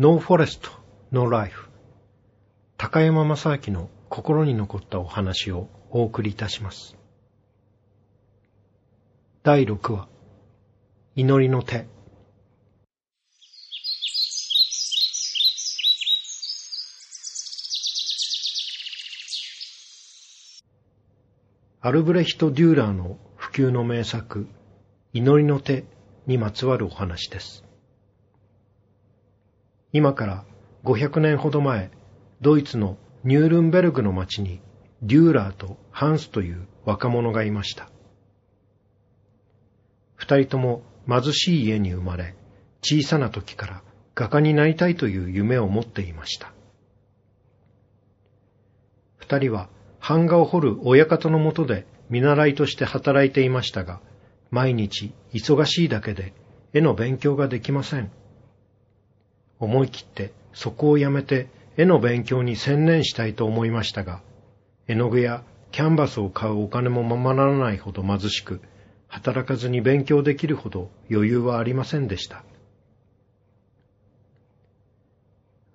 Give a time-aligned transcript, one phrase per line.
[0.00, 0.70] No Forest,
[1.10, 1.70] No Life。
[2.76, 6.96] 高山正明の心に残ったお話をお送りいたします。
[9.42, 10.08] 第6話、
[11.16, 11.88] 祈りの手。
[21.80, 24.46] アルブレヒト・デューラーの不朽の名作、
[25.12, 25.86] 祈りの手
[26.28, 27.67] にまつわるお話です。
[29.92, 30.44] 今から
[30.84, 31.90] 500年ほど前、
[32.40, 34.60] ドイツのニュールンベルグの町に
[35.02, 37.88] デューラーとハンスという若者がいました。
[40.14, 42.34] 二人とも貧しい家に生まれ、
[42.82, 43.82] 小さな時から
[44.14, 46.52] 画家になりたいという夢を持っていました。
[49.16, 49.70] 二人は
[50.06, 54.00] 版画を彫る親方のもとで見習いとして働いていましたが、
[54.50, 56.34] 毎日忙しいだけで
[56.72, 58.10] 絵の勉強ができません。
[59.60, 64.20] 思い切ってそこをやめて絵の勉強に専念したいと思いましたが、
[64.88, 68.60] 絵の具やキャンバスを買うお金もままならないほど貧しく、
[69.06, 72.44] 働かずに勉強できるほど余裕はありませんでした。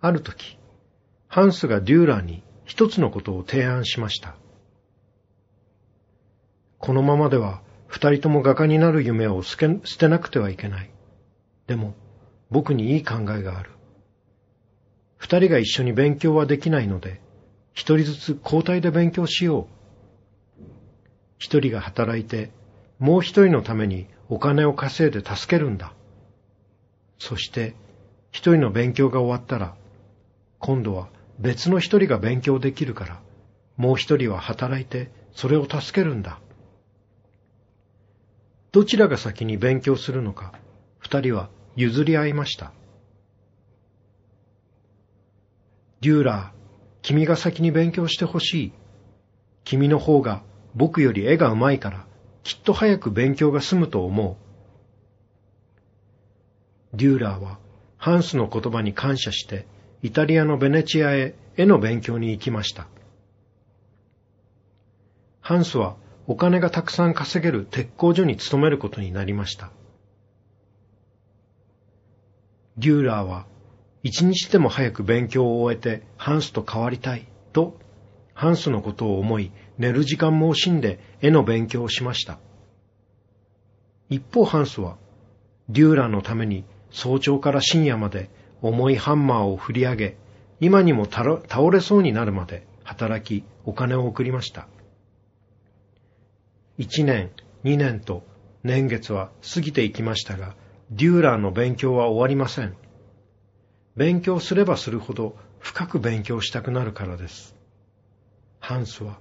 [0.01, 0.57] ある時、
[1.29, 4.35] ハンスがデューラーに一つのことを提案しました。
[6.79, 9.57] このままでは二人とも画家になる夢を捨
[9.97, 10.89] てなくてはいけない。
[11.67, 11.95] でも、
[12.53, 13.71] 僕にいい考えがある。
[15.17, 17.19] 二人が一緒に勉強はできないので、
[17.73, 20.63] 一人ずつ交代で勉強しよう。
[21.39, 22.51] 一人が働いて、
[22.99, 25.93] もう一人のためにお金を稼いで助けるんだ。
[27.17, 27.73] そして、
[28.29, 29.75] 一人の勉強が終わったら、
[30.59, 33.21] 今度は別の一人が勉強できるから、
[33.77, 36.39] もう一人は働いてそれを助けるんだ。
[38.71, 40.53] どちらが先に勉強するのか、
[40.99, 42.71] 二人は譲り合いました。
[46.01, 46.63] デューラー、
[47.01, 48.73] 君が先に勉強してほしい。
[49.63, 50.43] 君の方が
[50.75, 52.05] 僕より絵がうまいから、
[52.43, 54.37] きっと早く勉強が済むと思
[56.93, 56.97] う。
[56.97, 57.57] デューラーは
[57.97, 59.65] ハンスの言葉に感謝して、
[60.01, 62.87] イタリアのベネチアへ絵の勉強に行きました。
[65.39, 65.95] ハンスは
[66.27, 69.71] お金がたくさん稼げる鉄工所に勤めることになりました。
[72.77, 73.45] デューラーは
[74.01, 77.79] 一日でも早く勉強を終えてハンスと変わりたいと
[78.33, 82.39] ハンスのことを思い寝る時間も惜しんで絵の勉強をしました。
[84.09, 84.97] 一方ハンスは
[85.69, 88.29] デューラーのために早朝から深夜まで
[88.61, 90.17] 重いハンマーを振り上げ
[90.59, 91.41] 今にも倒
[91.71, 94.67] れそうになるまで働きお金を送りました。
[96.77, 97.31] 一年、
[97.63, 98.23] 二年と
[98.63, 100.55] 年月は過ぎていきましたが、
[100.95, 102.75] デューラーの勉強は終わりません。
[103.95, 107.55] 勉強すればするほど深く勉強したくなるからです。
[108.59, 109.17] ハンスは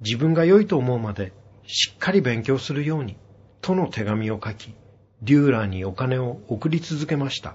[0.00, 1.32] 自分が良いと思うまで
[1.66, 3.16] しっかり勉強するように
[3.62, 4.74] との手紙を書き、
[5.22, 7.54] デューラーにお金を送り続けました。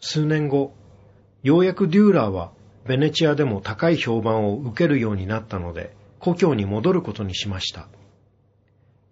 [0.00, 0.74] 数年後、
[1.42, 2.52] ようやくデューラーは
[2.86, 7.88] ベネチアでも高い評判を受けるようになったので、故郷に戻ることにしました。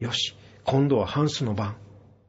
[0.00, 0.36] よし、
[0.70, 1.78] 今度はハンスの番。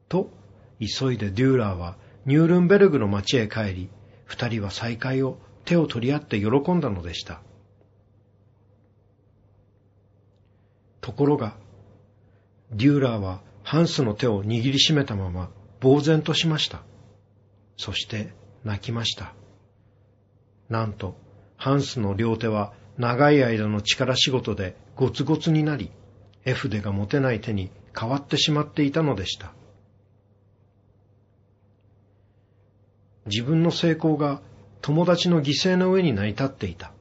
[0.08, 0.30] と、
[0.78, 3.90] 急いでデューラーはニュールンベルグの町へ帰り、
[4.24, 5.36] 二人は再会を
[5.66, 7.42] 手を取り合って喜んだのでした。
[11.02, 11.54] ところが、
[12.72, 15.50] デューラーはハンスの手を握りしめたまま
[15.82, 16.80] 呆然としました。
[17.76, 18.32] そして
[18.64, 19.34] 泣きました。
[20.70, 21.14] なんと、
[21.58, 25.90] ハンスの両手は長い間の力仕事でゴツゴツになり、
[26.46, 29.52] 絵筆が持てない手に変わってしまっていたのでした。
[33.26, 34.40] 自分の成功が
[34.80, 36.92] 友達の犠牲の上に成り立っていた。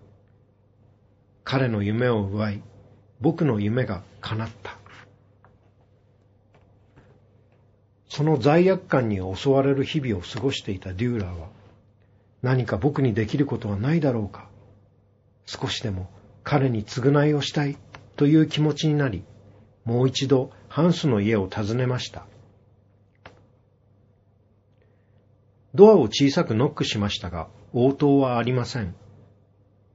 [1.43, 2.61] 彼の夢を奪い、
[3.21, 4.77] 僕の夢が叶った。
[8.09, 11.47] その罪悪感に襲われる日々を過ごしていたデューラーは、
[12.41, 14.49] 何か僕にできることはないだろうか。
[15.45, 16.09] 少しでも
[16.43, 17.77] 彼に償いをしたい
[18.15, 19.23] という気持ちになり、
[19.85, 22.25] もう一度ハンスの家を訪ねました。
[25.75, 28.95] ドアを小さくノックしましたが、応答はありません。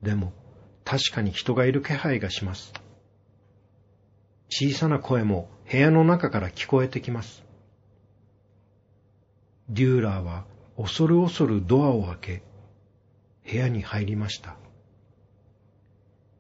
[0.03, 0.35] でも、
[0.85, 2.75] 確かに人がいる気配がします。
[4.51, 7.43] 小さな声も部屋の中から聞こえてきます。
[9.71, 10.45] デューラーは
[10.77, 12.43] 恐る恐るドアを開け、
[13.51, 14.59] 部屋に入りました。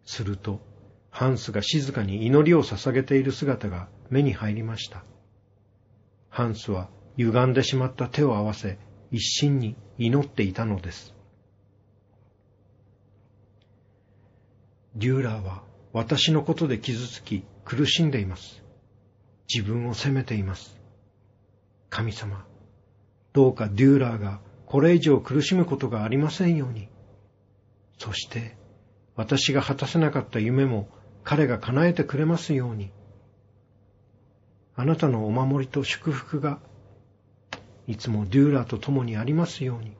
[0.05, 0.61] すると、
[1.08, 5.04] ハンスが静かに祈りを捧げている姿が目に入りました。
[6.30, 8.78] ハンスは歪んでしまった手を合わせ、
[9.10, 11.14] 一心に祈っていたのです。
[14.96, 15.62] デューラーは
[15.92, 18.62] 私のことで傷つき苦しんでいます。
[19.52, 20.80] 自分を責めています。
[21.90, 22.44] 神様、
[23.32, 26.88] どうかデューラーがこれ以上苦しむことがありませんように。
[27.98, 28.56] そして、
[29.16, 30.88] 私が果たせなかった夢も
[31.22, 32.90] 彼が叶えてくれますように。
[34.76, 36.58] あなたのお守りと祝福が
[37.86, 39.92] いつもデューラーと共にありますように。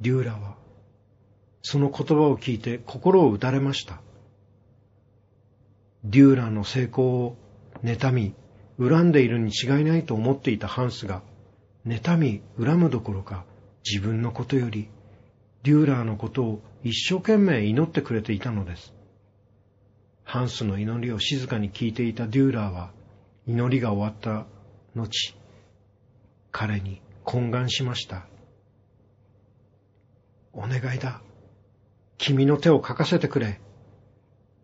[0.00, 0.56] デューラーは
[1.62, 4.00] その言葉を聞いて心を打たれました。
[6.04, 7.36] デューラーの成功を
[7.82, 8.34] 妬み、
[8.78, 11.22] 恨んでいるに違いないと思っていたハンスが、
[11.84, 13.44] 妬み、恨むどころか、
[13.84, 14.88] 自分のことより、
[15.64, 18.94] デューラーのことを一生懸命祈ってくれていたのです。
[20.26, 22.90] ハンスの祈りを静かに聞いていたデューラーは、
[23.46, 24.44] 祈りが終わった
[24.96, 25.36] 後、
[26.50, 28.26] 彼に懇願しました。
[30.52, 31.22] お願いだ。
[32.18, 33.60] 君の手を書かせてくれ。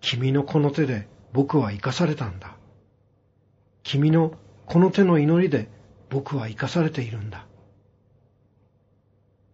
[0.00, 2.56] 君のこの手で僕は生かされたんだ。
[3.84, 4.34] 君の
[4.66, 5.68] この手の祈りで
[6.10, 7.46] 僕は生かされているんだ。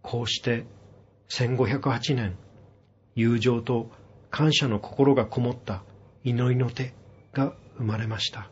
[0.01, 0.65] こうして
[1.29, 2.35] 1508年、
[3.13, 3.91] 友情と
[4.31, 5.83] 感謝の心がこもった
[6.23, 6.93] 祈りの手
[7.33, 8.49] が生まれました。